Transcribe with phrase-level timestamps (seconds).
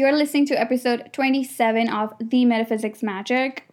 [0.00, 3.68] You're listening to episode 27 of The Metaphysics Magic.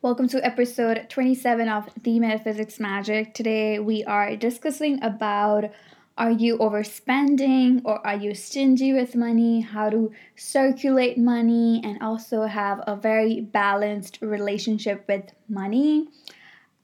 [0.00, 3.34] Welcome to episode 27 of The Metaphysics Magic.
[3.34, 5.72] Today we are discussing about
[6.16, 9.62] are you overspending or are you stingy with money?
[9.62, 16.06] How to circulate money and also have a very balanced relationship with money.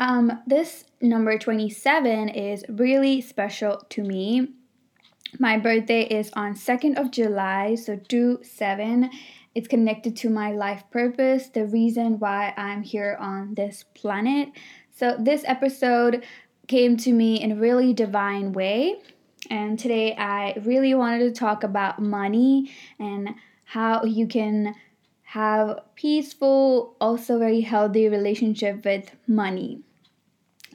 [0.05, 4.51] Um, this number 27 is really special to me.
[5.39, 9.09] My birthday is on 2nd of July, so 2 7.
[9.55, 14.51] It's connected to my life purpose, the reason why I'm here on this planet.
[14.95, 16.23] So, this episode
[16.69, 18.97] came to me in a really divine way.
[19.49, 23.31] And today I really wanted to talk about money and
[23.65, 24.75] how you can
[25.23, 29.83] have peaceful, also very healthy relationship with money.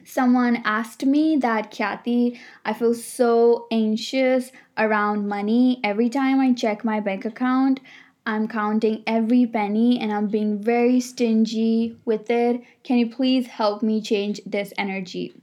[0.10, 5.80] Someone asked me that Kathy, I feel so anxious around money.
[5.84, 7.80] Every time I check my bank account,
[8.26, 12.64] I'm counting every penny and I'm being very stingy with it.
[12.84, 15.36] Can you please help me change this energy?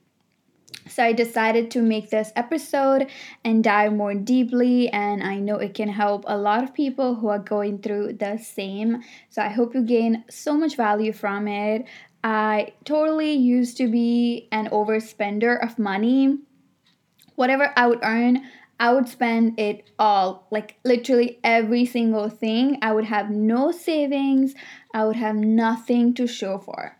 [0.88, 3.08] So I decided to make this episode
[3.44, 7.28] and dive more deeply, and I know it can help a lot of people who
[7.28, 9.02] are going through the same.
[9.30, 11.86] So I hope you gain so much value from it.
[12.26, 16.38] I totally used to be an overspender of money.
[17.36, 18.42] Whatever I would earn,
[18.80, 22.80] I would spend it all, like literally every single thing.
[22.82, 24.56] I would have no savings,
[24.92, 26.96] I would have nothing to show for.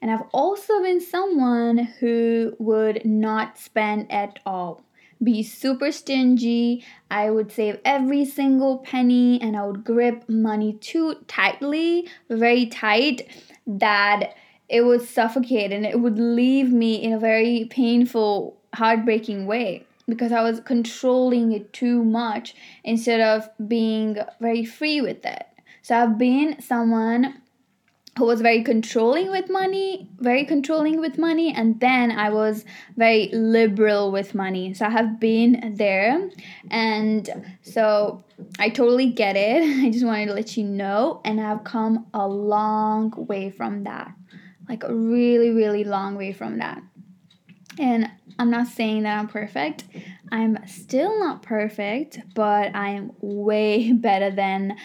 [0.00, 4.84] And I've also been someone who would not spend at all.
[5.20, 6.84] Be super stingy.
[7.10, 13.28] I would save every single penny and I would grip money too tightly, very tight,
[13.66, 14.34] that
[14.70, 20.32] it would suffocate and it would leave me in a very painful, heartbreaking way because
[20.32, 22.54] I was controlling it too much
[22.84, 25.46] instead of being very free with it.
[25.82, 27.42] So I've been someone
[28.18, 32.64] who was very controlling with money, very controlling with money, and then I was
[32.96, 34.74] very liberal with money.
[34.74, 36.28] So I have been there,
[36.70, 38.22] and so
[38.58, 39.62] I totally get it.
[39.86, 44.12] I just wanted to let you know, and I've come a long way from that
[44.70, 46.80] like a really, really long way from that.
[47.76, 48.08] And
[48.38, 49.84] I'm not saying that I'm perfect.
[50.30, 54.76] I'm still not perfect, but I am way better than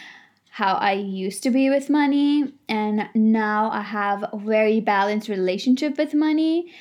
[0.50, 2.52] how I used to be with money.
[2.68, 6.72] And now I have a very balanced relationship with money.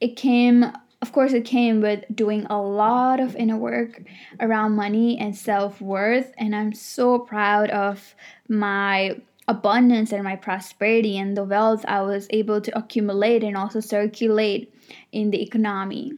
[0.00, 0.64] It came,
[1.02, 4.02] of course, it came with doing a lot of inner work
[4.38, 6.32] around money and self worth.
[6.38, 8.14] And I'm so proud of
[8.48, 9.16] my
[9.50, 14.72] abundance and my prosperity and the wealth I was able to accumulate and also circulate
[15.10, 16.12] in the economy.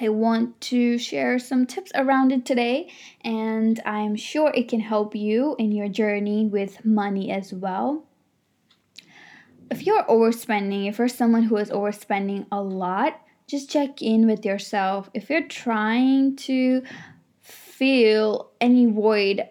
[0.00, 2.88] I want to share some tips around it today,
[3.22, 8.06] and I'm sure it can help you in your journey with money as well.
[9.70, 14.44] If you're overspending, if you're someone who is overspending a lot, just check in with
[14.44, 15.10] yourself.
[15.12, 16.82] If you're trying to
[17.40, 19.42] feel any void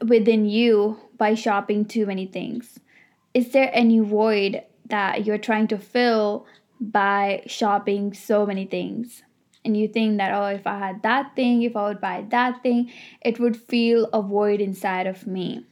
[0.00, 2.78] within you by shopping too many things?
[3.32, 6.46] Is there any void that you're trying to fill
[6.80, 9.22] by shopping so many things?
[9.64, 12.62] And you think that, oh, if I had that thing, if I would buy that
[12.62, 12.92] thing,
[13.22, 15.64] it would feel a void inside of me.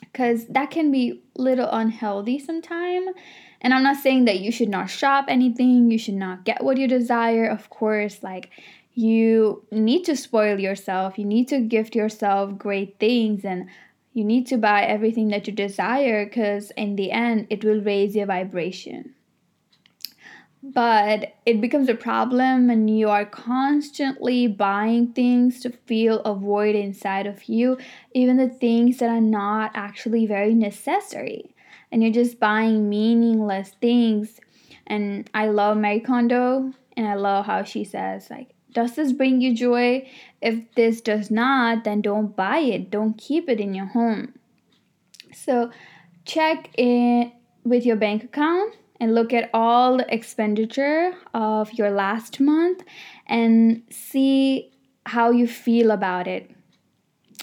[0.00, 3.10] Because that can be a little unhealthy sometimes.
[3.60, 6.76] And I'm not saying that you should not shop anything, you should not get what
[6.76, 7.46] you desire.
[7.46, 8.50] Of course, like
[8.94, 13.68] you need to spoil yourself, you need to gift yourself great things and
[14.12, 18.14] you need to buy everything that you desire because in the end it will raise
[18.14, 19.14] your vibration.
[20.62, 26.76] But it becomes a problem when you are constantly buying things to fill a void
[26.76, 27.78] inside of you,
[28.12, 31.56] even the things that are not actually very necessary.
[31.90, 34.40] And you're just buying meaningless things.
[34.86, 39.40] And I love Marie Kondo, and I love how she says, like, does this bring
[39.40, 40.08] you joy?
[40.40, 42.90] If this does not, then don't buy it.
[42.90, 44.34] Don't keep it in your home.
[45.34, 45.70] So
[46.24, 47.32] check in
[47.64, 52.82] with your bank account and look at all the expenditure of your last month
[53.26, 54.72] and see
[55.06, 56.50] how you feel about it.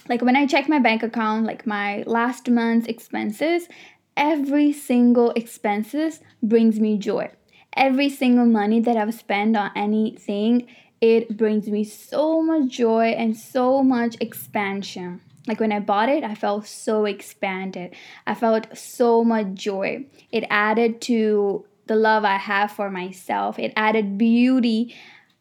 [0.07, 3.67] Like when I check my bank account, like my last month's expenses,
[4.15, 7.31] every single expenses brings me joy.
[7.75, 10.67] Every single money that I've spent on anything
[11.01, 15.21] it brings me so much joy and so much expansion.
[15.47, 17.95] Like when I bought it, I felt so expanded.
[18.27, 20.05] I felt so much joy.
[20.31, 23.57] It added to the love I have for myself.
[23.57, 24.95] It added beauty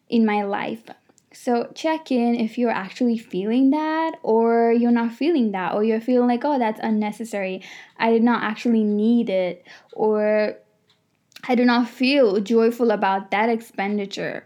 [0.09, 0.83] in my life.
[1.31, 6.01] So check in if you're actually feeling that or you're not feeling that or you're
[6.01, 7.61] feeling like, oh, that's unnecessary.
[7.97, 10.55] I did not actually need it or
[11.47, 14.43] I do not feel joyful about that expenditure.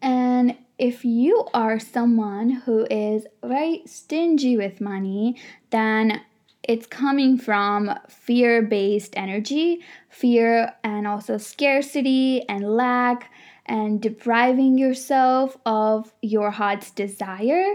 [0.00, 5.36] And if you are someone who is very stingy with money,
[5.70, 6.20] then
[6.62, 13.32] it's coming from fear based energy, fear and also scarcity and lack,
[13.66, 17.74] and depriving yourself of your heart's desire.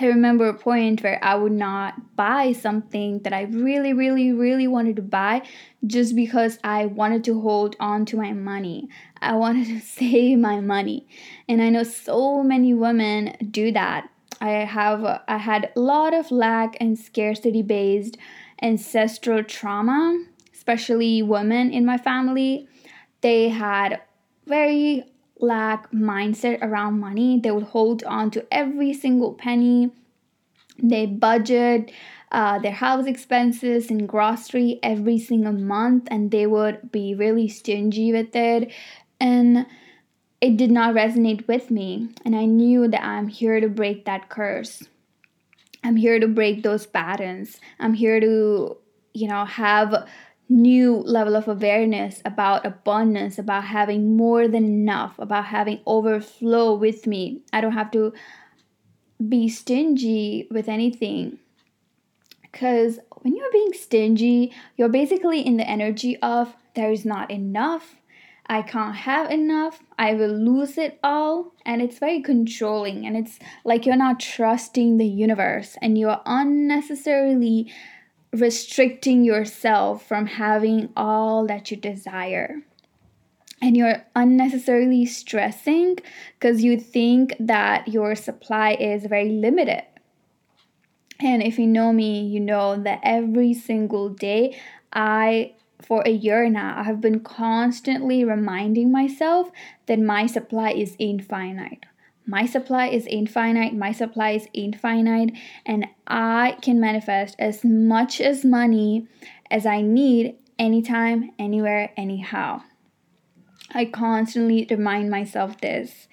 [0.00, 4.68] I remember a point where I would not buy something that I really, really, really
[4.68, 5.42] wanted to buy
[5.86, 8.88] just because I wanted to hold on to my money.
[9.20, 11.08] I wanted to save my money.
[11.48, 14.08] And I know so many women do that.
[14.40, 18.16] I have I had a lot of lack and scarcity based
[18.62, 22.68] ancestral trauma, especially women in my family.
[23.20, 24.00] They had
[24.46, 27.40] very lack mindset around money.
[27.40, 29.90] They would hold on to every single penny.
[30.82, 31.90] They budget
[32.30, 38.12] uh, their house expenses and grocery every single month, and they would be really stingy
[38.12, 38.72] with it.
[39.20, 39.66] And
[40.40, 42.10] it did not resonate with me.
[42.24, 44.84] And I knew that I'm here to break that curse.
[45.82, 47.60] I'm here to break those patterns.
[47.80, 48.76] I'm here to,
[49.14, 50.08] you know, have
[50.48, 57.06] new level of awareness about abundance, about having more than enough, about having overflow with
[57.06, 57.42] me.
[57.52, 58.12] I don't have to
[59.26, 61.38] be stingy with anything.
[62.42, 67.96] Because when you're being stingy, you're basically in the energy of there is not enough,
[68.46, 71.52] I can't have enough, I will lose it all.
[71.66, 77.70] And it's very controlling, and it's like you're not trusting the universe and you're unnecessarily
[78.32, 82.62] restricting yourself from having all that you desire.
[83.60, 85.98] And you're unnecessarily stressing
[86.38, 89.82] because you think that your supply is very limited.
[91.20, 94.56] And if you know me, you know that every single day,
[94.92, 99.50] I, for a year now, I have been constantly reminding myself
[99.86, 101.84] that my supply is infinite
[102.28, 105.30] my supply is infinite my supply is infinite
[105.66, 109.08] and i can manifest as much as money
[109.50, 112.60] as i need anytime anywhere anyhow.
[113.74, 116.08] I constantly remind myself this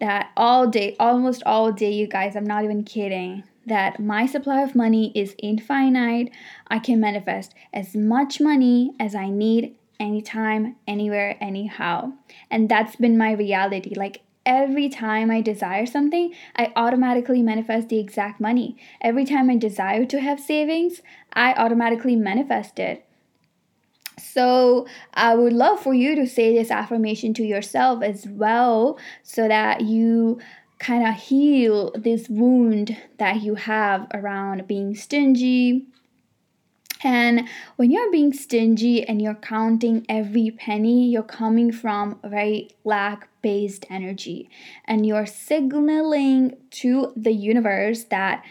[0.00, 4.60] that all day almost all day you guys i'm not even kidding that my supply
[4.60, 6.30] of money is infinite.
[6.68, 12.12] I can manifest as much money as i need anytime anywhere anyhow.
[12.50, 17.98] And that's been my reality like every time I desire something, I automatically manifest the
[17.98, 18.76] exact money.
[19.00, 21.00] Every time I desire to have savings,
[21.32, 23.04] I automatically manifest it.
[24.18, 29.48] So, I would love for you to say this affirmation to yourself as well so
[29.48, 30.40] that you
[30.78, 35.86] kind of heal this wound that you have around being stingy,
[37.76, 43.28] when you're being stingy and you're counting every penny, you're coming from a very lack
[43.42, 44.48] based energy
[44.86, 48.42] and you're signaling to the universe that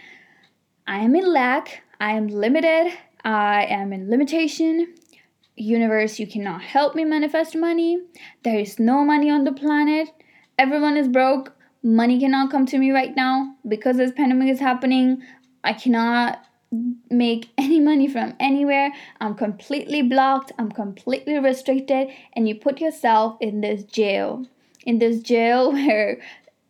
[0.86, 4.94] I am in lack, I am limited, I am in limitation.
[5.56, 8.00] Universe, you cannot help me manifest money.
[8.44, 10.10] There is no money on the planet.
[10.58, 11.56] Everyone is broke.
[11.82, 15.22] Money cannot come to me right now because this pandemic is happening.
[15.64, 16.44] I cannot
[17.10, 18.92] make any money from anywhere.
[19.20, 20.52] I'm completely blocked.
[20.58, 22.10] I'm completely restricted.
[22.34, 24.46] And you put yourself in this jail.
[24.86, 26.20] In this jail where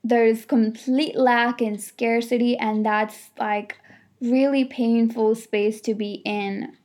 [0.04, 3.78] there's complete lack and scarcity, and that's like
[4.22, 6.78] really painful space to be in.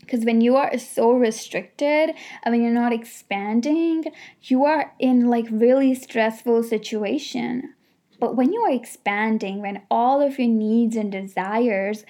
[0.00, 2.10] Because when you are so restricted
[2.42, 4.04] and when you're not expanding,
[4.42, 7.74] you are in like really stressful situation.
[8.22, 12.04] But when you are expanding, when all of your needs and desires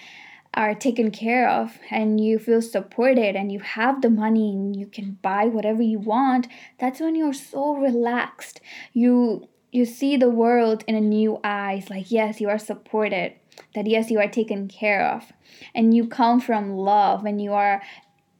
[0.52, 4.84] are taken care of and you feel supported and you have the money and you
[4.84, 8.60] can buy whatever you want, that's when you're so relaxed.
[8.92, 13.32] You you see the world in a new eyes like yes, you are supported.
[13.74, 15.32] That yes, you are taken care of.
[15.74, 17.80] And you come from love when you are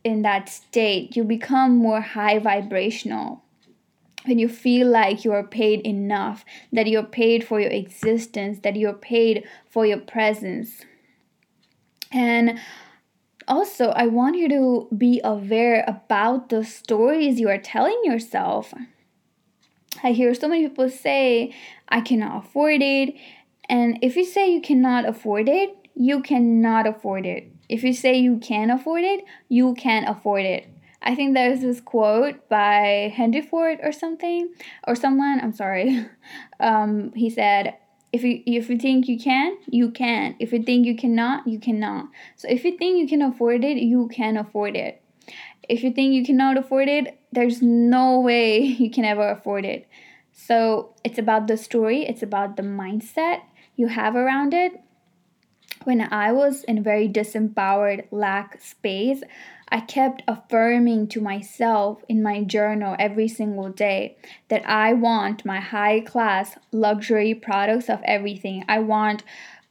[0.05, 3.42] in that state, you become more high vibrational
[4.25, 8.77] when you feel like you are paid enough, that you're paid for your existence, that
[8.77, 10.83] you're paid for your presence.
[12.13, 12.59] And
[13.49, 18.73] also, I want you to be aware about the stories you are telling yourself.
[20.03, 21.55] I hear so many people say,
[21.89, 23.15] I cannot afford it.
[23.69, 27.51] And if you say you cannot afford it, you cannot afford it.
[27.69, 30.69] If you say you can afford it, you can afford it.
[31.03, 34.55] I think there's this quote by Henry Ford or something,
[34.87, 36.07] or someone, I'm sorry.
[36.61, 37.75] Um, he said,
[38.13, 40.37] if you if you think you can, you can.
[40.39, 42.07] If you think you cannot, you cannot.
[42.37, 45.03] So if you think you can afford it, you can afford it.
[45.69, 49.89] If you think you cannot afford it, there's no way you can ever afford it.
[50.33, 53.41] So it's about the story, it's about the mindset
[53.77, 54.81] you have around it.
[55.85, 59.23] When I was in a very disempowered lack space,
[59.73, 65.61] I kept affirming to myself in my journal every single day that I want my
[65.61, 68.67] high class luxury products of everything.
[68.69, 69.23] I want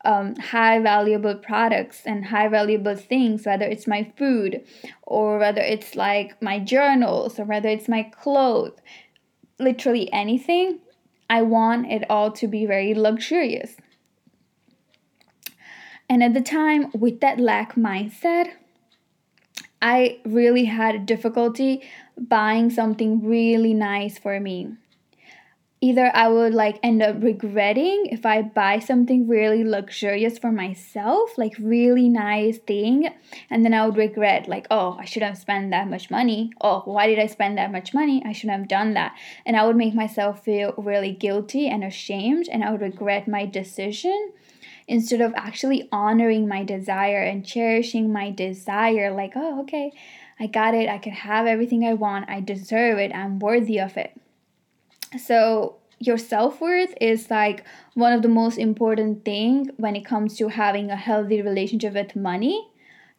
[0.03, 4.65] um, high valuable products and high valuable things, whether it's my food
[5.03, 8.79] or whether it's like my journals or whether it's my clothes,
[9.59, 10.79] literally anything.
[11.29, 13.75] I want it all to be very luxurious.
[16.09, 18.47] And at the time, with that lack mindset,
[19.81, 21.81] I really had difficulty
[22.17, 24.75] buying something really nice for me.
[25.83, 31.35] Either I would like end up regretting if I buy something really luxurious for myself,
[31.39, 33.09] like really nice thing,
[33.49, 36.51] and then I would regret like, oh, I shouldn't have spent that much money.
[36.61, 38.21] Oh, why did I spend that much money?
[38.23, 39.15] I shouldn't have done that.
[39.43, 43.47] And I would make myself feel really guilty and ashamed, and I would regret my
[43.47, 44.33] decision
[44.87, 49.91] instead of actually honoring my desire and cherishing my desire like oh okay
[50.39, 53.97] i got it i can have everything i want i deserve it i'm worthy of
[53.97, 54.15] it.
[55.19, 60.47] So your self-worth is like one of the most important thing when it comes to
[60.47, 62.69] having a healthy relationship with money.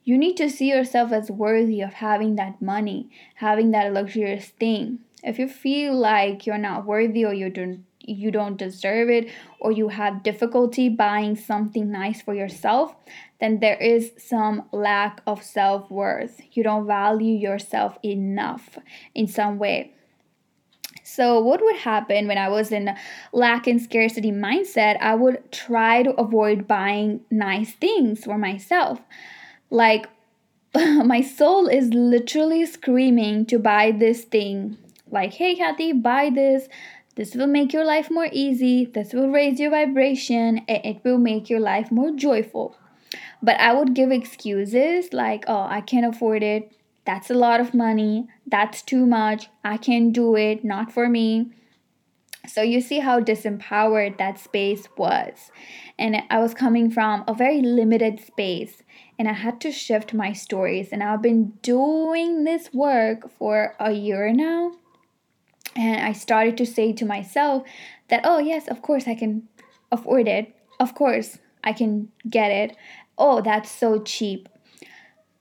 [0.04, 5.00] You need to see yourself as worthy of having that money having that luxurious thing.
[5.22, 9.30] If you feel like you're not worthy or you don't you don't deserve it
[9.60, 12.94] or you have difficulty buying something nice for yourself,
[13.40, 16.40] then there is some lack of self worth.
[16.52, 18.78] You don't value yourself enough
[19.14, 19.94] in some way.
[21.04, 22.94] So, what would happen when I was in
[23.32, 24.98] lack and scarcity mindset?
[25.00, 29.00] I would try to avoid buying nice things for myself.
[29.68, 30.06] Like,
[30.74, 34.78] my soul is literally screaming to buy this thing.
[35.10, 36.68] Like, hey, Kathy, buy this.
[37.14, 38.86] This will make your life more easy.
[38.86, 42.76] This will raise your vibration and it will make your life more joyful.
[43.42, 46.72] But I would give excuses like, oh, I can't afford it.
[47.04, 48.28] That's a lot of money.
[48.46, 49.48] That's too much.
[49.62, 50.64] I can't do it.
[50.64, 51.50] Not for me.
[52.48, 55.50] So you see how disempowered that space was.
[55.98, 58.82] And I was coming from a very limited space
[59.18, 60.88] and I had to shift my stories.
[60.92, 64.72] And I've been doing this work for a year now
[65.76, 67.64] and I started to say to myself
[68.08, 69.48] that, oh, yes, of course I can
[69.90, 70.54] afford it.
[70.78, 72.76] Of course I can get it.
[73.16, 74.48] Oh, that's so cheap.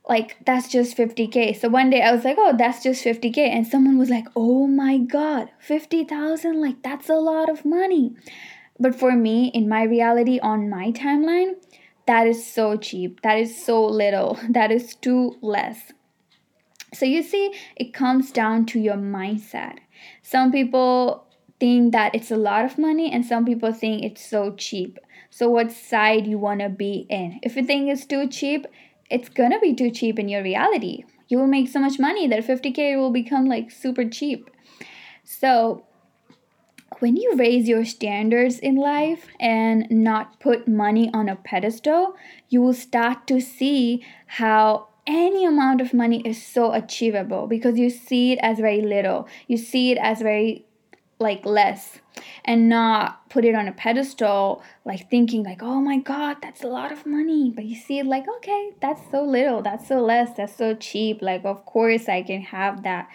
[0.07, 1.59] Like, that's just 50K.
[1.59, 3.38] So one day I was like, oh, that's just 50K.
[3.38, 6.59] And someone was like, oh my God, 50,000?
[6.59, 8.15] Like, that's a lot of money.
[8.79, 11.53] But for me, in my reality, on my timeline,
[12.07, 13.21] that is so cheap.
[13.21, 14.39] That is so little.
[14.50, 15.93] That is too less.
[16.93, 19.77] So you see, it comes down to your mindset.
[20.22, 21.27] Some people
[21.60, 24.98] think that it's a lot of money and some people think it's so cheap.
[25.29, 27.39] So what side you want to be in?
[27.43, 28.65] If you think it's too cheap,
[29.10, 31.03] it's going to be too cheap in your reality.
[31.27, 34.50] You will make so much money that 50k will become like super cheap.
[35.24, 35.86] So
[37.00, 42.15] when you raise your standards in life and not put money on a pedestal,
[42.50, 47.89] you will start to see how any amount of money is so achievable because you
[47.89, 49.27] see it as very little.
[49.48, 50.65] You see it as very
[51.20, 52.00] like less
[52.43, 56.67] and not put it on a pedestal like thinking like oh my god that's a
[56.67, 57.51] lot of money.
[57.55, 61.22] But you see it like okay that's so little that's so less that's so cheap
[61.22, 63.08] like of course i can have that.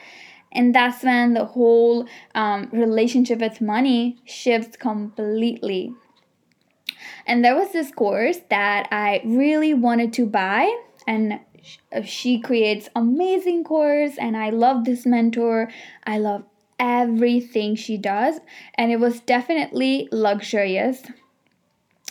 [0.52, 5.92] And that's when the whole um, relationship with money shifts completely.
[7.26, 10.72] And there was this course that i really wanted to buy
[11.06, 11.40] and
[12.04, 15.70] she creates amazing course and i love this mentor
[16.04, 16.44] i love
[16.78, 18.40] everything she does
[18.74, 21.02] and it was definitely luxurious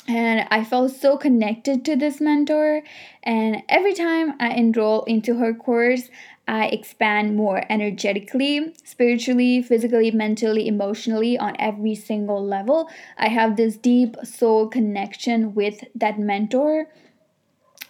[0.07, 2.83] and I felt so connected to this mentor.
[3.23, 6.09] And every time I enroll into her course,
[6.47, 12.87] I expand more energetically, spiritually, physically, mentally, emotionally on every single level.
[13.17, 16.87] I have this deep soul connection with that mentor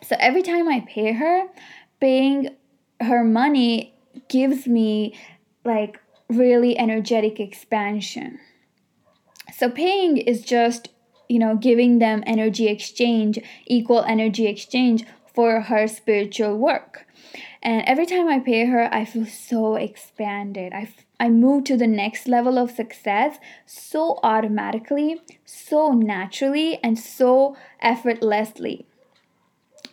[0.07, 1.47] so every time I pay her,
[1.99, 2.55] paying
[3.01, 3.95] her money
[4.29, 5.17] gives me
[5.63, 8.39] like really energetic expansion.
[9.53, 10.89] So paying is just,
[11.27, 17.07] you know, giving them energy exchange, equal energy exchange for her spiritual work.
[17.63, 20.71] And every time I pay her, I feel so expanded.
[20.71, 26.99] I, f- I move to the next level of success so automatically, so naturally, and
[26.99, 28.85] so effortlessly.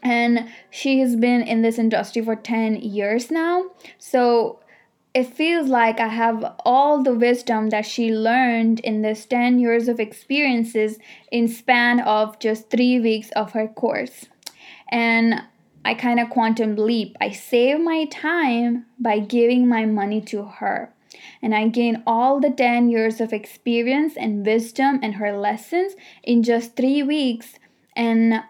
[0.02, 3.66] And she has been in this industry for 10 years now.
[3.98, 4.58] So
[5.14, 9.86] it feels like I have all the wisdom that she learned in this 10 years
[9.86, 10.98] of experiences
[11.30, 14.26] in span of just 3 weeks of her course.
[14.90, 15.42] And
[15.84, 17.16] I kind of quantum leap.
[17.20, 20.92] I save my time by giving my money to her.
[21.42, 26.42] And I gain all the 10 years of experience and wisdom and her lessons in
[26.42, 27.54] just 3 weeks.
[27.94, 28.42] And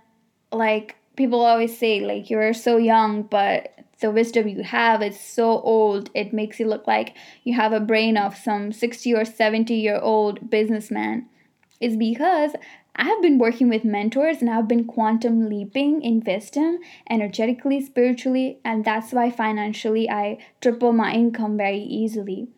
[0.52, 5.60] like people always say like you're so young but the wisdom you have is so
[5.60, 7.14] old it makes you look like
[7.44, 11.28] you have a brain of some 60 or 70 year old businessman
[11.80, 12.52] is because
[12.94, 16.78] I have been working with mentors and I've been quantum leaping in wisdom,
[17.08, 22.48] energetically, spiritually, and that's why financially I triple my income very easily.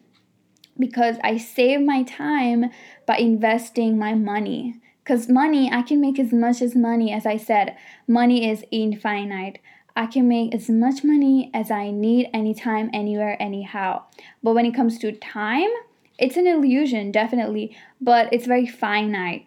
[0.77, 2.71] Because I save my time
[3.07, 4.75] by investing my money.
[5.05, 7.77] Because money, I can make as much as money, as I said,
[8.09, 9.59] money is infinite.
[9.95, 14.05] I can make as much money as I need anytime, anywhere, anyhow.
[14.43, 15.69] But when it comes to time,
[16.19, 19.47] it's an illusion, definitely, but it's very finite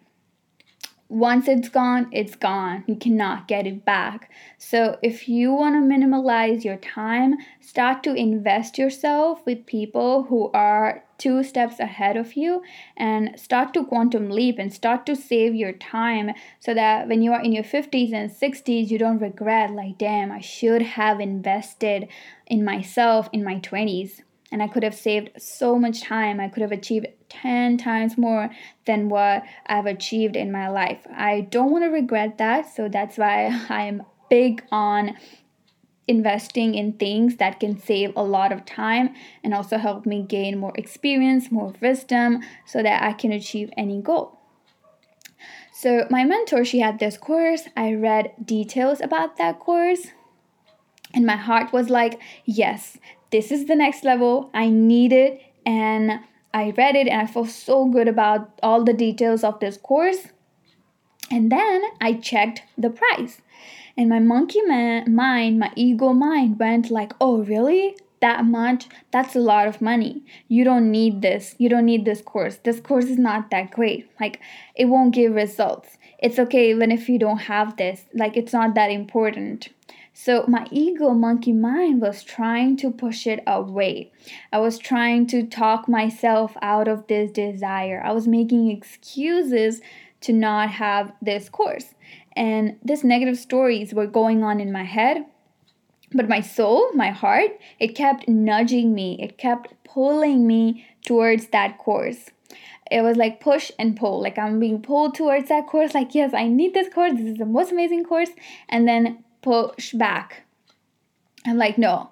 [1.09, 2.83] once it's gone, it's gone.
[2.87, 4.29] You cannot get it back.
[4.57, 10.51] So, if you want to minimalize your time, start to invest yourself with people who
[10.51, 12.61] are two steps ahead of you
[12.95, 17.31] and start to quantum leap and start to save your time so that when you
[17.33, 22.07] are in your 50s and 60s, you don't regret, like, damn, I should have invested
[22.45, 24.21] in myself in my 20s
[24.51, 26.39] and I could have saved so much time.
[26.39, 28.49] I could have achieved 10 times more
[28.85, 31.05] than what I've achieved in my life.
[31.13, 35.17] I don't want to regret that, so that's why I'm big on
[36.07, 40.57] investing in things that can save a lot of time and also help me gain
[40.57, 44.39] more experience, more wisdom so that I can achieve any goal.
[45.73, 47.63] So, my mentor, she had this course.
[47.75, 50.07] I read details about that course
[51.13, 52.97] and my heart was like, yes,
[53.31, 54.49] this is the next level.
[54.53, 55.41] I need it.
[55.65, 56.19] And
[56.53, 60.27] I read it and I felt so good about all the details of this course.
[61.29, 63.41] And then I checked the price.
[63.97, 67.97] And my monkey man, mind, my ego mind went like, oh, really?
[68.19, 68.87] That much?
[69.11, 70.23] That's a lot of money.
[70.47, 71.55] You don't need this.
[71.57, 72.57] You don't need this course.
[72.57, 74.09] This course is not that great.
[74.19, 74.39] Like,
[74.75, 75.97] it won't give results.
[76.19, 78.05] It's okay even if you don't have this.
[78.13, 79.69] Like, it's not that important.
[80.13, 84.11] So my ego monkey mind was trying to push it away.
[84.51, 88.01] I was trying to talk myself out of this desire.
[88.03, 89.79] I was making excuses
[90.21, 91.93] to not have this course.
[92.37, 95.25] And these negative stories were going on in my head.
[96.13, 99.17] But my soul, my heart, it kept nudging me.
[99.21, 102.31] It kept pulling me towards that course
[102.89, 106.33] it was like push and pull like i'm being pulled towards that course like yes
[106.33, 108.29] i need this course this is the most amazing course
[108.69, 110.43] and then push back.
[111.45, 112.11] I'm like, no,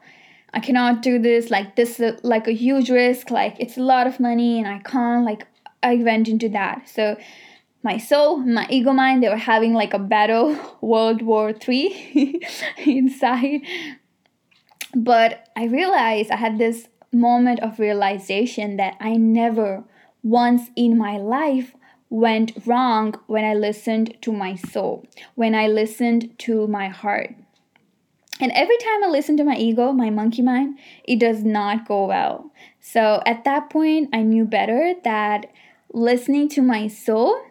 [0.54, 1.50] I cannot do this.
[1.50, 3.30] Like, this is like a huge risk.
[3.30, 5.26] Like, it's a lot of money and I can't.
[5.26, 5.46] Like,
[5.84, 6.88] I went into that.
[6.88, 7.18] So,
[7.86, 12.42] my soul, my ego mind, they were having like a battle, World War Three
[12.86, 13.62] inside.
[14.96, 19.84] But I realized I had this moment of realization that I never
[20.24, 21.76] once in my life
[22.10, 27.36] went wrong when I listened to my soul, when I listened to my heart.
[28.40, 32.06] And every time I listen to my ego, my monkey mind, it does not go
[32.06, 32.52] well.
[32.82, 35.52] So at that point, I knew better that
[35.94, 37.45] listening to my soul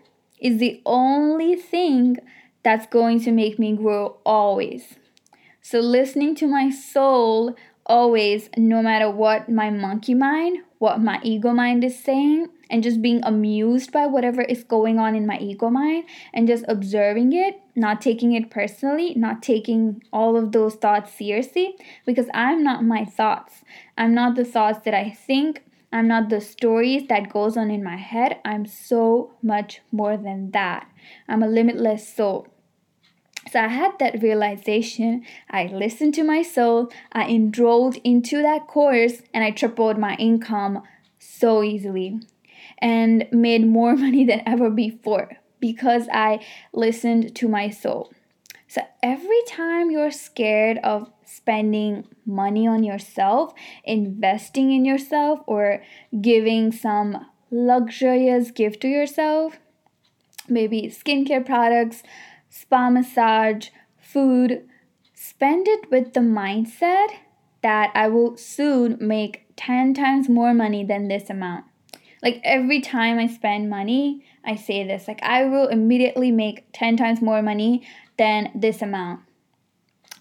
[0.44, 2.18] is the only thing
[2.62, 4.94] that's going to make me grow always.
[5.62, 11.52] So listening to my soul always, no matter what my monkey mind, what my ego
[11.52, 15.70] mind is saying, and just being amused by whatever is going on in my ego
[15.70, 21.12] mind and just observing it, not taking it personally, not taking all of those thoughts
[21.12, 23.62] seriously because I'm not my thoughts.
[23.96, 25.64] I'm not the thoughts that I think.
[25.94, 28.40] I'm not the stories that goes on in my head.
[28.44, 30.88] I'm so much more than that.
[31.28, 32.48] I'm a limitless soul.
[33.52, 35.24] So I had that realization.
[35.48, 36.90] I listened to my soul.
[37.12, 40.82] I enrolled into that course and I tripled my income
[41.20, 42.18] so easily
[42.78, 48.10] and made more money than ever before because I listened to my soul.
[48.74, 55.84] So every time you're scared of spending money on yourself, investing in yourself, or
[56.20, 59.60] giving some luxurious gift to yourself,
[60.48, 62.02] maybe skincare products,
[62.50, 64.68] spa massage, food,
[65.14, 67.10] spend it with the mindset
[67.62, 71.64] that I will soon make 10 times more money than this amount.
[72.24, 76.96] Like every time I spend money, I say this like I will immediately make 10
[76.96, 79.20] times more money than this amount.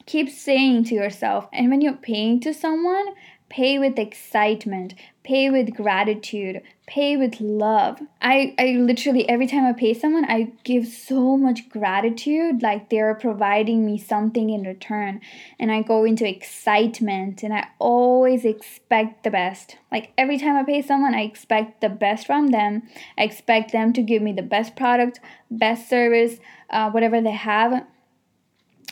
[0.05, 3.05] Keep saying to yourself, and when you're paying to someone,
[3.53, 8.01] pay with excitement, pay with gratitude, pay with love.
[8.19, 13.13] I, I literally, every time I pay someone, I give so much gratitude, like they're
[13.13, 15.21] providing me something in return.
[15.59, 19.77] And I go into excitement and I always expect the best.
[19.91, 22.89] Like every time I pay someone, I expect the best from them.
[23.19, 25.19] I expect them to give me the best product,
[25.51, 26.39] best service,
[26.71, 27.85] uh, whatever they have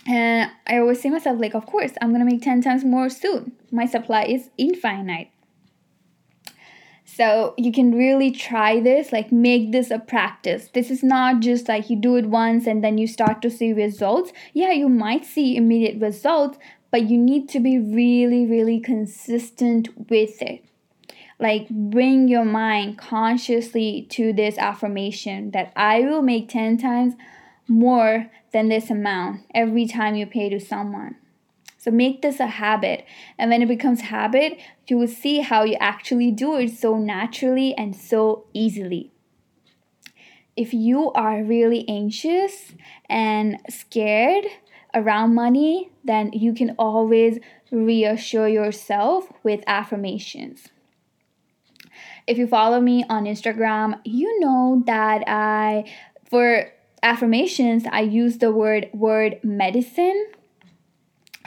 [0.07, 3.53] and I always say myself, like, of course, I'm gonna make 10 times more soon.
[3.71, 5.27] My supply is infinite.
[7.05, 10.69] So you can really try this, like, make this a practice.
[10.73, 13.73] This is not just like you do it once and then you start to see
[13.73, 14.31] results.
[14.53, 16.57] Yeah, you might see immediate results,
[16.89, 20.63] but you need to be really, really consistent with it.
[21.37, 27.15] Like, bring your mind consciously to this affirmation that I will make 10 times
[27.71, 31.15] more than this amount every time you pay to someone.
[31.77, 33.05] So make this a habit.
[33.39, 37.73] And when it becomes habit, you will see how you actually do it so naturally
[37.75, 39.11] and so easily.
[40.55, 42.73] If you are really anxious
[43.09, 44.45] and scared
[44.93, 47.39] around money, then you can always
[47.71, 50.67] reassure yourself with affirmations.
[52.27, 55.85] If you follow me on Instagram, you know that I
[56.29, 56.71] for
[57.03, 60.27] affirmations, I use the word word medicine.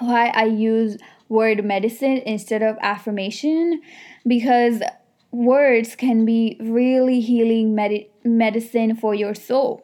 [0.00, 3.80] Why I use word medicine instead of affirmation
[4.26, 4.82] because
[5.30, 9.82] words can be really healing med- medicine for your soul.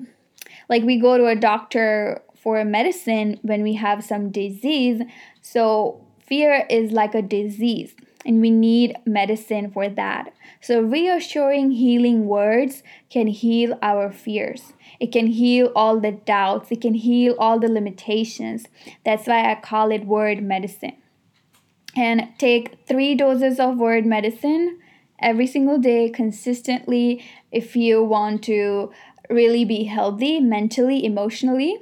[0.68, 5.02] Like we go to a doctor for medicine when we have some disease.
[5.42, 10.32] So fear is like a disease and we need medicine for that.
[10.60, 14.72] So reassuring healing words can heal our fears.
[14.98, 18.66] It can heal all the doubts, it can heal all the limitations.
[19.04, 20.96] That's why I call it word medicine.
[21.96, 24.78] And take three doses of word medicine
[25.18, 28.92] every single day consistently if you want to
[29.28, 31.78] really be healthy mentally, emotionally.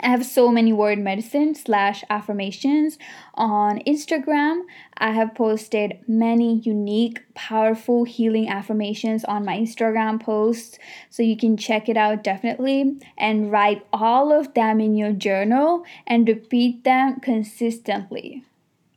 [0.00, 2.98] I have so many word medicine slash affirmations
[3.34, 4.62] on Instagram.
[4.96, 10.78] I have posted many unique, powerful healing affirmations on my Instagram posts.
[11.10, 15.84] So you can check it out definitely and write all of them in your journal
[16.06, 18.44] and repeat them consistently.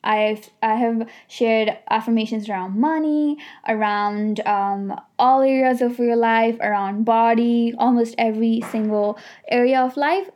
[0.04, 3.38] I've I have shared affirmations around money,
[3.68, 10.30] around um, all areas of your life, around body, almost every single area of life.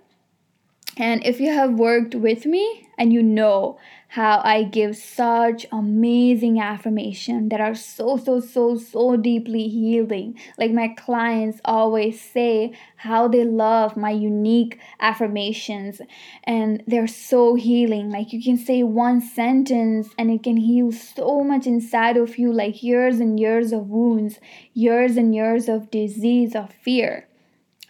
[0.98, 3.78] And if you have worked with me and you know
[4.08, 10.40] how I give such amazing affirmation that are so so so so deeply healing.
[10.58, 16.00] Like my clients always say how they love my unique affirmations
[16.46, 18.10] and they're so healing.
[18.10, 22.54] Like you can say one sentence and it can heal so much inside of you
[22.54, 24.40] like years and years of wounds,
[24.74, 27.28] years and years of disease of fear.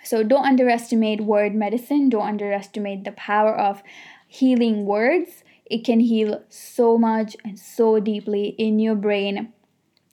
[0.05, 3.81] So don't underestimate word medicine, don't underestimate the power of
[4.27, 5.43] healing words.
[5.65, 9.51] It can heal so much and so deeply in your brain,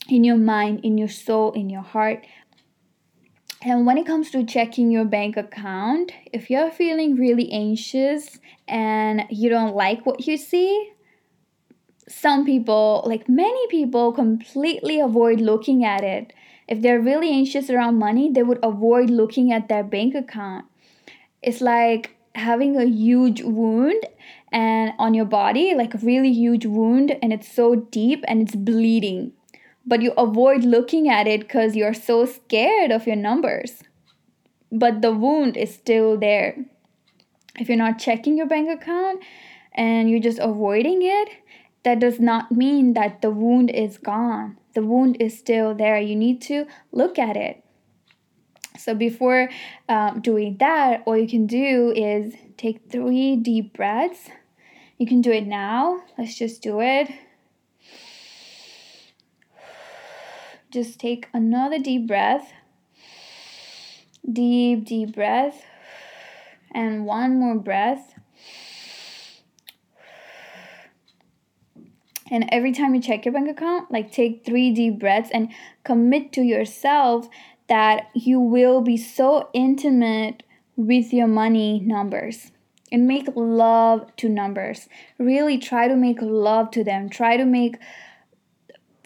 [0.08, 2.24] in your mind, in your soul, in your heart.
[3.60, 9.24] And when it comes to checking your bank account, if you're feeling really anxious and
[9.30, 10.92] you don't like what you see,
[12.08, 16.32] some people, like many people, completely avoid looking at it
[16.72, 20.64] if they're really anxious around money, they would avoid looking at their bank account.
[21.42, 24.06] It's like having a huge wound
[24.50, 28.56] and on your body, like a really huge wound, and it's so deep and it's
[28.56, 29.32] bleeding.
[29.84, 33.82] But you avoid looking at it because you're so scared of your numbers.
[34.70, 36.56] But the wound is still there.
[37.60, 39.22] If you're not checking your bank account
[39.74, 41.28] and you're just avoiding it,
[41.82, 45.98] that does not mean that the wound is gone the wound is still there.
[45.98, 47.64] You need to look at it.
[48.78, 49.50] So, before
[49.88, 54.28] um, doing that, all you can do is take three deep breaths.
[54.98, 56.02] You can do it now.
[56.16, 57.10] Let's just do it.
[60.70, 62.50] Just take another deep breath.
[64.30, 65.66] Deep, deep breath.
[66.74, 68.11] And one more breath.
[72.32, 75.50] And every time you check your bank account, like take three deep breaths and
[75.84, 77.28] commit to yourself
[77.68, 80.42] that you will be so intimate
[80.74, 82.50] with your money numbers.
[82.90, 84.86] and make love to numbers.
[85.16, 87.08] Really try to make love to them.
[87.08, 87.76] Try to make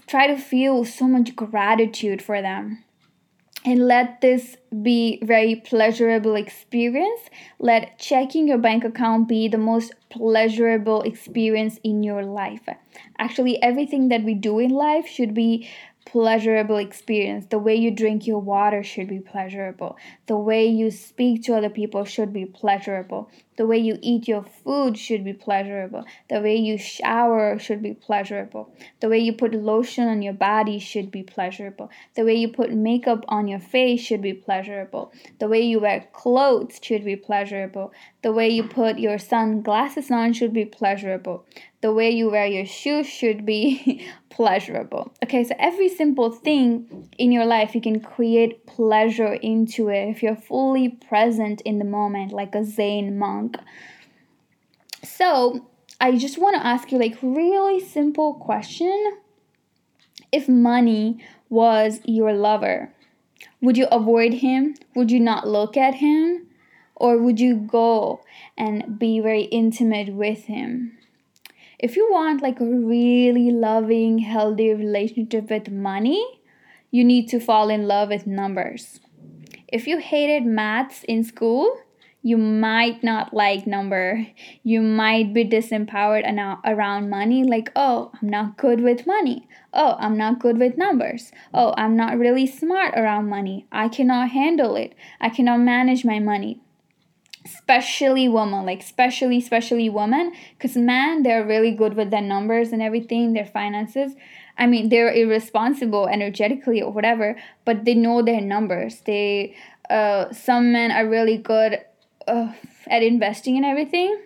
[0.08, 2.84] try to feel so much gratitude for them
[3.66, 7.20] and let this be very pleasurable experience
[7.58, 12.68] let checking your bank account be the most pleasurable experience in your life
[13.18, 15.68] actually everything that we do in life should be
[16.06, 17.46] pleasurable experience.
[17.50, 19.96] The way you drink your water should be pleasurable.
[20.26, 23.28] The way you speak to other people should be pleasurable.
[23.56, 26.04] The way you eat your food should be pleasurable.
[26.28, 28.72] The way you shower should be pleasurable.
[29.00, 31.90] The way you put lotion on your body should be pleasurable.
[32.14, 35.12] The way you put makeup on your face should be pleasurable.
[35.38, 37.92] The way you wear clothes should be pleasurable.
[38.22, 41.46] The way you put your sunglasses on should be pleasurable.
[41.80, 45.12] The way you wear your shoes should be pleasurable.
[45.22, 50.22] Okay, so every simple thing in your life, you can create pleasure into it if
[50.22, 53.45] you're fully present in the moment, like a Zen monk.
[55.02, 55.68] So,
[56.00, 59.18] I just want to ask you, like, really simple question.
[60.32, 62.92] If money was your lover,
[63.60, 64.74] would you avoid him?
[64.94, 66.48] Would you not look at him?
[66.94, 68.20] Or would you go
[68.56, 70.96] and be very intimate with him?
[71.78, 76.24] if you want like a really loving, healthy relationship with money,
[76.90, 79.00] you need to fall in love with numbers.
[79.68, 81.80] If you hated maths in school,
[82.26, 84.26] you might not like number.
[84.64, 86.26] You might be disempowered
[86.64, 89.46] around money like, "Oh, I'm not good with money.
[89.72, 91.30] Oh, I'm not good with numbers.
[91.54, 93.66] Oh, I'm not really smart around money.
[93.70, 94.96] I cannot handle it.
[95.20, 96.60] I cannot manage my money."
[97.44, 102.82] especially women like especially especially women because men they're really good with their numbers and
[102.82, 104.16] everything their finances
[104.58, 109.54] i mean they're irresponsible energetically or whatever but they know their numbers they
[109.88, 111.78] uh, some men are really good
[112.26, 112.52] uh,
[112.88, 114.20] at investing and everything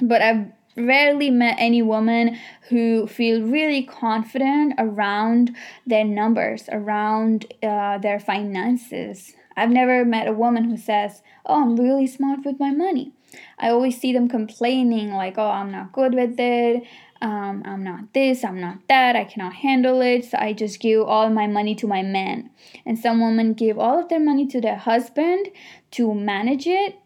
[0.00, 2.36] but i've rarely met any woman
[2.68, 5.54] who feel really confident around
[5.86, 11.76] their numbers around uh, their finances I've never met a woman who says, Oh, I'm
[11.76, 13.12] really smart with my money.
[13.58, 16.84] I always see them complaining, like, Oh, I'm not good with it.
[17.24, 21.00] Um, I'm not this, I'm not that, I cannot handle it, so I just give
[21.00, 22.50] all my money to my man.
[22.84, 25.48] And some women give all of their money to their husband
[25.92, 26.96] to manage it.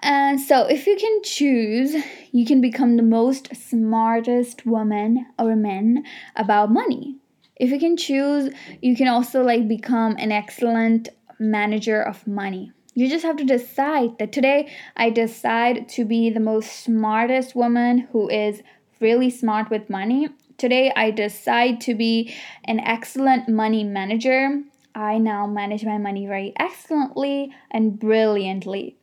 [0.00, 1.94] And so, if you can choose,
[2.32, 6.02] you can become the most smartest woman or man
[6.34, 7.18] about money.
[7.54, 11.08] If you can choose, you can also like become an excellent
[11.38, 12.72] manager of money.
[12.94, 18.08] You just have to decide that today I decide to be the most smartest woman
[18.10, 18.60] who is
[19.00, 20.28] really smart with money.
[20.56, 22.34] Today I decide to be
[22.64, 24.62] an excellent money manager.
[24.94, 28.96] I now manage my money very excellently and brilliantly.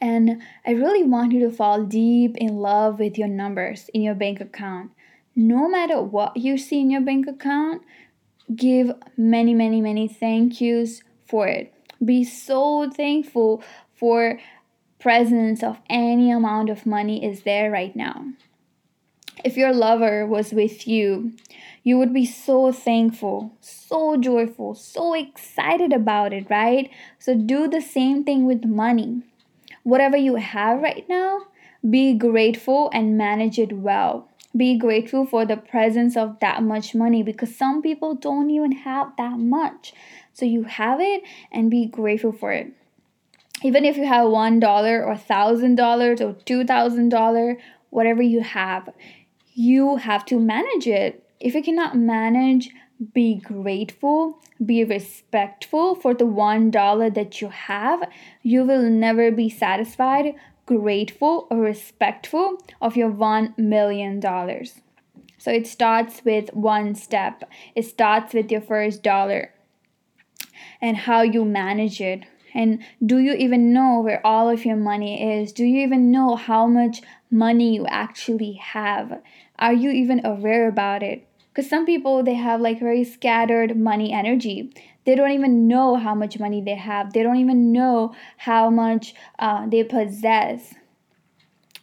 [0.00, 4.14] And I really want you to fall deep in love with your numbers in your
[4.14, 4.90] bank account.
[5.34, 7.82] No matter what you see in your bank account,
[8.54, 11.72] give many, many, many thank yous for it.
[12.04, 13.62] Be so thankful
[13.94, 14.38] for
[15.00, 18.26] presence of any amount of money is there right now.
[19.42, 21.32] If your lover was with you,
[21.82, 26.90] you would be so thankful, so joyful, so excited about it, right?
[27.18, 29.22] So do the same thing with money.
[29.82, 31.46] Whatever you have right now,
[31.88, 34.28] be grateful and manage it well.
[34.56, 39.12] Be grateful for the presence of that much money because some people don't even have
[39.18, 39.92] that much.
[40.32, 42.72] So you have it and be grateful for it.
[43.62, 44.62] Even if you have $1
[45.06, 47.56] or $1,000 or $2,000,
[47.90, 48.88] whatever you have,
[49.54, 51.24] you have to manage it.
[51.40, 52.70] If you cannot manage,
[53.12, 58.08] be grateful, be respectful for the $1 that you have.
[58.42, 60.34] You will never be satisfied,
[60.66, 64.20] grateful, or respectful of your $1 million.
[65.38, 67.44] So it starts with one step.
[67.74, 69.52] It starts with your first dollar
[70.80, 72.24] and how you manage it.
[72.54, 75.52] And do you even know where all of your money is?
[75.52, 77.02] Do you even know how much
[77.34, 79.20] money you actually have?
[79.58, 81.26] Are you even aware about it?
[81.48, 84.72] Because some people they have like very scattered money energy.
[85.04, 87.12] They don't even know how much money they have.
[87.12, 90.74] They don't even know how much uh, they possess.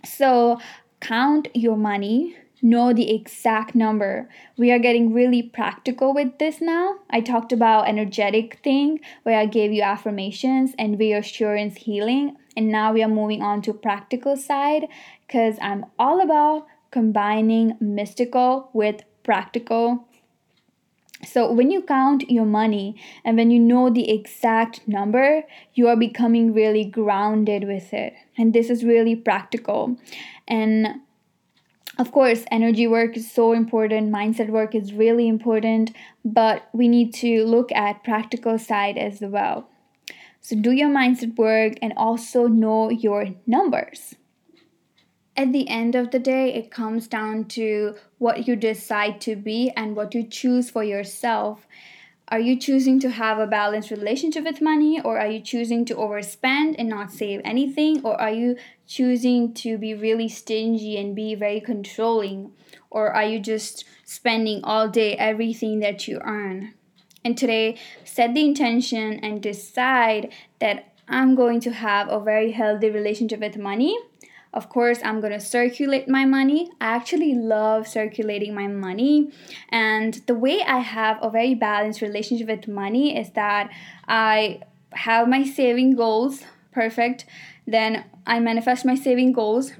[0.03, 0.59] So
[0.99, 4.29] count your money know the exact number.
[4.57, 6.95] We are getting really practical with this now.
[7.09, 12.91] I talked about energetic thing where I gave you affirmations and reassurance healing and now
[12.93, 14.87] we are moving on to practical side
[15.32, 20.08] cuz I'm all about combining mystical with practical.
[21.24, 25.44] So, when you count your money and when you know the exact number,
[25.76, 28.13] you are becoming really grounded with it.
[28.38, 29.98] And this is really practical.
[30.48, 31.02] And
[31.98, 35.91] of course, energy work is so important, mindset work is really important,
[36.26, 39.70] but we need to look at practical side as well.
[40.39, 44.15] So do your mindset work and also know your numbers.
[45.38, 49.72] At the end of the day, it comes down to what you decide to be
[49.78, 51.65] and what you choose for yourself.
[52.28, 55.96] Are you choosing to have a balanced relationship with money, or are you choosing to
[55.96, 61.36] overspend and not save anything, or are you choosing to be really stingy and be
[61.36, 62.52] very controlling,
[62.89, 66.74] or are you just spending all day everything that you earn?
[67.24, 72.89] And today, set the intention and decide that I'm going to have a very healthy
[72.89, 73.98] relationship with money
[74.53, 76.69] of course, I'm going to circulate my money.
[76.81, 79.31] I actually love circulating my money.
[79.69, 83.71] And the way I have a very balanced relationship with money is that
[84.07, 84.61] I
[84.91, 87.25] have my saving goals perfect.
[87.65, 89.71] Then I manifest my saving goals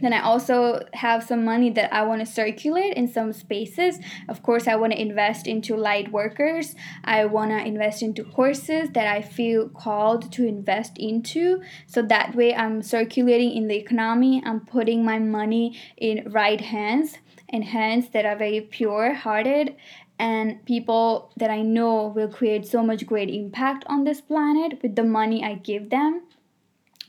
[0.00, 3.98] then I also have some money that I want to circulate in some spaces.
[4.28, 6.74] Of course, I want to invest into light workers.
[7.04, 11.62] I want to invest into courses that I feel called to invest into.
[11.86, 14.42] So that way, I'm circulating in the economy.
[14.44, 19.76] I'm putting my money in right hands and hands that are very pure hearted
[20.18, 24.94] and people that I know will create so much great impact on this planet with
[24.96, 26.22] the money I give them.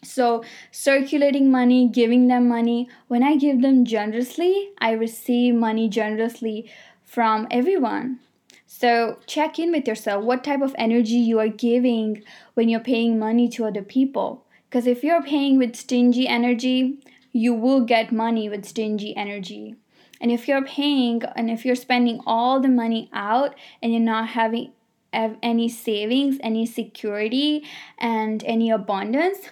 [0.05, 6.69] So, circulating money, giving them money, when I give them generously, I receive money generously
[7.03, 8.19] from everyone.
[8.67, 13.17] So, check in with yourself what type of energy you are giving when you're paying
[13.17, 14.45] money to other people.
[14.69, 16.99] Because if you're paying with stingy energy,
[17.31, 19.75] you will get money with stingy energy.
[20.21, 24.29] And if you're paying and if you're spending all the money out and you're not
[24.29, 24.71] having
[25.13, 27.63] any savings, any security,
[27.97, 29.49] and any abundance,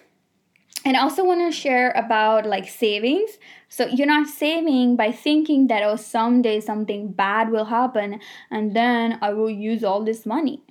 [0.85, 3.37] and I also want to share about like savings.
[3.69, 8.19] So you're not saving by thinking that oh someday something bad will happen
[8.51, 10.61] and then I will use all this money.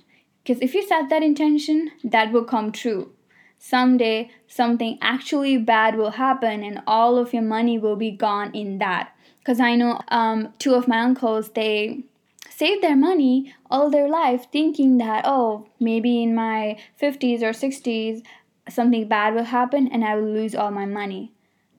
[0.43, 3.11] Because if you set that intention, that will come true.
[3.57, 8.77] Someday something actually bad will happen and all of your money will be gone in
[8.79, 9.15] that.
[9.39, 12.03] Because I know um, two of my uncles, they
[12.49, 18.21] saved their money all their life thinking that oh maybe in my 50s or 60s
[18.69, 21.33] something bad will happen and I will lose all my money.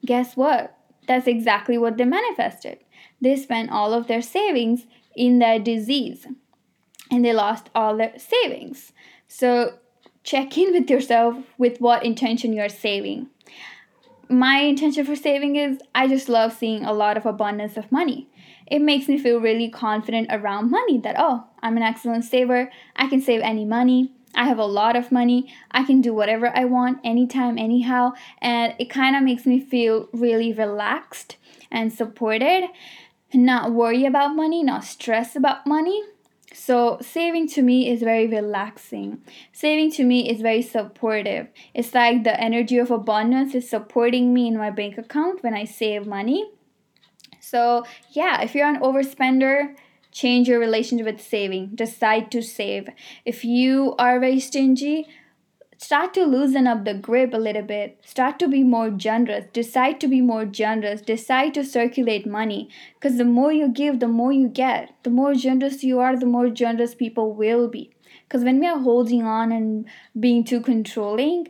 [0.05, 0.77] Guess what?
[1.07, 2.79] That's exactly what they manifested.
[3.21, 6.27] They spent all of their savings in their disease
[7.11, 8.91] and they lost all their savings.
[9.27, 9.79] So
[10.23, 13.27] check in with yourself with what intention you're saving.
[14.27, 18.27] My intention for saving is I just love seeing a lot of abundance of money.
[18.65, 22.71] It makes me feel really confident around money that, oh, I'm an excellent saver.
[22.95, 24.14] I can save any money.
[24.35, 25.53] I have a lot of money.
[25.71, 28.13] I can do whatever I want anytime, anyhow.
[28.41, 31.37] And it kind of makes me feel really relaxed
[31.71, 32.67] and supported,
[33.33, 36.03] not worry about money, not stress about money.
[36.53, 39.21] So, saving to me is very relaxing.
[39.51, 41.47] Saving to me is very supportive.
[41.73, 45.65] It's like the energy of abundance is supporting me in my bank account when I
[45.65, 46.49] save money.
[47.41, 49.75] So, yeah, if you're an overspender,
[50.15, 51.71] change your relationship with saving.
[51.75, 52.89] Decide to save.
[53.25, 55.07] If you are very stingy,
[55.77, 57.99] start to loosen up the grip a little bit.
[58.05, 59.45] Start to be more generous.
[59.51, 61.01] Decide to be more generous.
[61.01, 62.69] Decide to circulate money.
[62.93, 64.95] Because the more you give, the more you get.
[65.03, 67.91] The more generous you are, the more generous people will be.
[68.23, 69.85] Because when we are holding on and
[70.17, 71.49] being too controlling,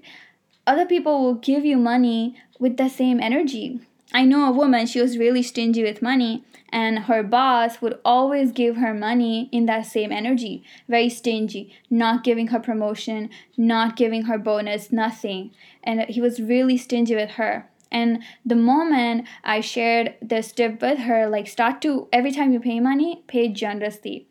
[0.66, 3.80] other people will give you money with the same energy.
[4.14, 8.52] I know a woman, she was really stingy with money, and her boss would always
[8.52, 10.64] give her money in that same energy.
[10.88, 15.52] Very stingy not giving her promotion not giving her bonus nothing.
[15.84, 17.70] And he was really stingy with her.
[17.92, 22.60] And the moment i shared this tip with her like start to every time you
[22.60, 24.28] pay money pay generously.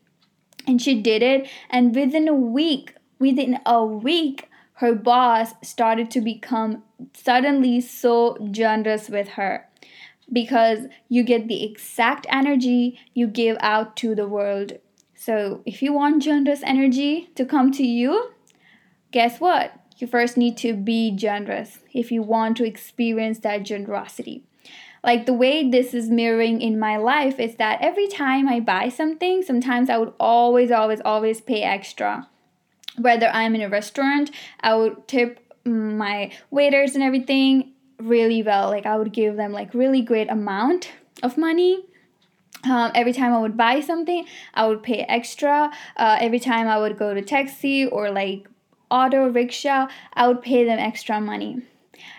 [0.67, 6.21] And she did it and within a week within a week her boss started to
[6.21, 6.83] become
[7.13, 9.68] suddenly so generous with her
[10.33, 14.72] because you get the exact energy you give out to the world.
[15.14, 18.33] So, if you want generous energy to come to you,
[19.11, 19.72] guess what?
[19.97, 24.43] You first need to be generous if you want to experience that generosity.
[25.05, 28.89] Like the way this is mirroring in my life is that every time I buy
[28.89, 32.29] something, sometimes I would always, always, always pay extra.
[32.99, 34.30] Whether I'm in a restaurant,
[34.61, 39.72] I would tip my waiters and everything really well like i would give them like
[39.72, 40.90] really great amount
[41.22, 41.86] of money
[42.64, 45.70] um, every time I would buy something, I would pay extra.
[45.97, 48.49] Uh, every time I would go to taxi or like
[48.90, 51.62] auto rickshaw, I would pay them extra money.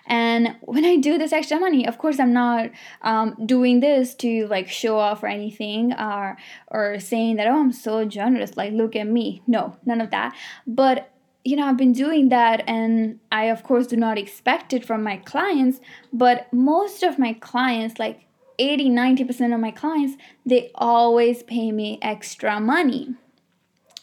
[0.08, 2.70] And when I do this extra money, of course, I'm not
[3.02, 6.38] um, doing this to like show off or anything, or
[6.68, 9.42] or saying that oh I'm so generous, like look at me.
[9.48, 10.36] No, none of that.
[10.68, 11.12] But
[11.44, 15.04] you know, I've been doing that, and I of course do not expect it from
[15.04, 15.80] my clients.
[16.14, 18.22] But most of my clients, like
[18.58, 23.14] 80 90% of my clients they always pay me extra money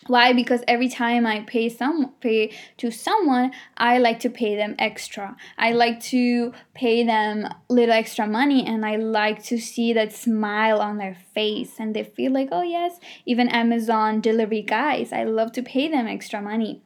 [0.07, 4.74] why because every time i pay some pay to someone i like to pay them
[4.78, 10.12] extra i like to pay them little extra money and i like to see that
[10.12, 15.22] smile on their face and they feel like oh yes even amazon delivery guys i
[15.22, 16.82] love to pay them extra money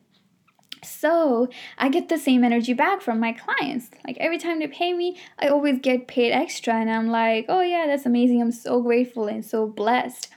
[0.84, 1.48] so
[1.78, 3.90] I get the same energy back from my clients.
[4.06, 7.60] Like every time they pay me, I always get paid extra, and I'm like, oh
[7.60, 8.40] yeah, that's amazing.
[8.40, 10.28] I'm so grateful and so blessed.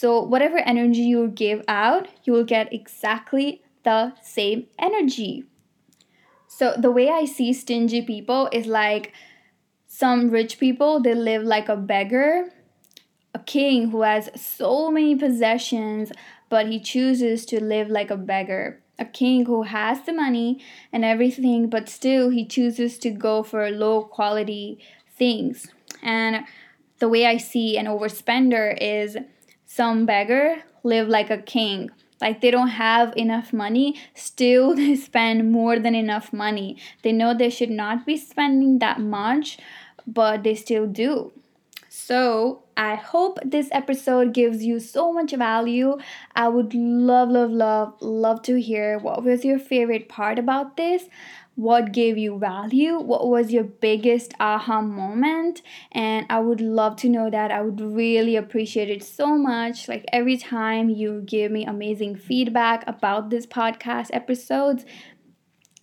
[0.00, 5.42] So, whatever energy you give out, you will get exactly the same energy.
[6.46, 9.12] So, the way I see stingy people is like
[9.88, 12.44] some rich people, they live like a beggar,
[13.34, 16.12] a king who has so many possessions,
[16.48, 20.60] but he chooses to live like a beggar a king who has the money
[20.92, 24.78] and everything, but still he chooses to go for low quality
[25.16, 25.68] things.
[26.02, 26.44] And
[26.98, 29.16] the way I see an overspender is
[29.68, 31.90] some beggar live like a king.
[32.20, 36.76] Like they don't have enough money, still they spend more than enough money.
[37.02, 39.58] They know they should not be spending that much,
[40.06, 41.32] but they still do.
[41.90, 45.98] So, I hope this episode gives you so much value.
[46.34, 51.04] I would love, love, love, love to hear what was your favorite part about this.
[51.58, 53.00] What gave you value?
[53.00, 55.60] What was your biggest aha moment?
[55.90, 57.50] And I would love to know that.
[57.50, 59.88] I would really appreciate it so much.
[59.88, 64.84] Like every time you give me amazing feedback about this podcast episodes,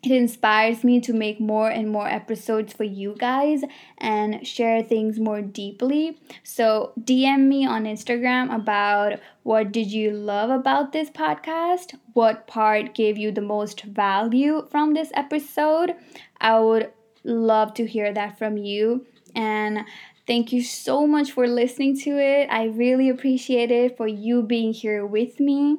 [0.05, 3.63] it inspires me to make more and more episodes for you guys
[3.97, 10.49] and share things more deeply so dm me on instagram about what did you love
[10.49, 15.95] about this podcast what part gave you the most value from this episode
[16.39, 16.91] i would
[17.23, 19.85] love to hear that from you and
[20.27, 22.47] Thank you so much for listening to it.
[22.49, 25.77] I really appreciate it for you being here with me.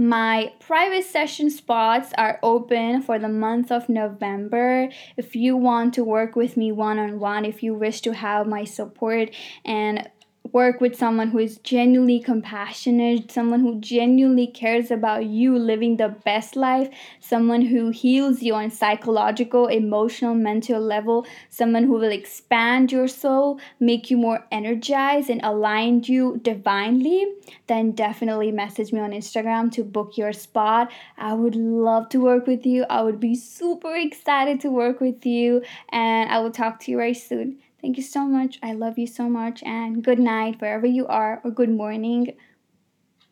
[0.00, 4.88] My private session spots are open for the month of November.
[5.18, 8.46] If you want to work with me one on one, if you wish to have
[8.46, 9.28] my support
[9.62, 10.08] and
[10.52, 16.08] work with someone who is genuinely compassionate, someone who genuinely cares about you living the
[16.08, 16.88] best life,
[17.20, 23.60] someone who heals you on psychological, emotional, mental level, someone who will expand your soul,
[23.78, 27.26] make you more energized and align you divinely,
[27.66, 30.90] then definitely message me on Instagram to book your spot.
[31.18, 32.84] I would love to work with you.
[32.90, 36.96] I would be super excited to work with you and I will talk to you
[36.96, 37.58] very soon.
[37.82, 38.58] Thank you so much.
[38.62, 39.62] I love you so much.
[39.62, 42.36] And good night, wherever you are, or good morning.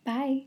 [0.04, 0.46] Bye.